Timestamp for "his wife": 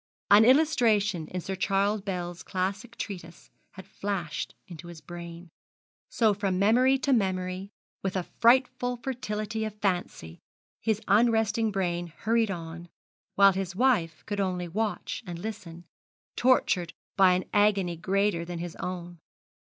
13.53-14.25